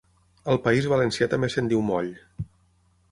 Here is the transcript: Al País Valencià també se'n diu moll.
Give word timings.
Al 0.53 0.59
País 0.67 0.87
Valencià 0.93 1.27
també 1.33 1.51
se'n 1.57 1.69
diu 1.73 1.83
moll. 1.91 2.13